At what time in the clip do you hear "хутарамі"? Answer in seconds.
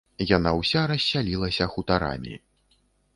1.73-2.33